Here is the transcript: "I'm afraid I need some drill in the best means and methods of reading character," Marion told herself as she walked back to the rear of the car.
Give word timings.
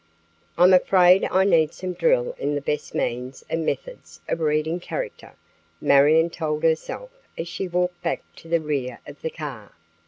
"I'm 0.57 0.73
afraid 0.73 1.25
I 1.29 1.43
need 1.43 1.75
some 1.75 1.93
drill 1.93 2.31
in 2.39 2.55
the 2.55 2.61
best 2.61 2.95
means 2.95 3.43
and 3.51 3.63
methods 3.63 4.19
of 4.27 4.39
reading 4.39 4.79
character," 4.79 5.33
Marion 5.79 6.31
told 6.31 6.63
herself 6.63 7.11
as 7.37 7.47
she 7.47 7.67
walked 7.67 8.01
back 8.01 8.23
to 8.37 8.47
the 8.47 8.61
rear 8.61 8.97
of 9.05 9.21
the 9.21 9.29
car. 9.29 9.73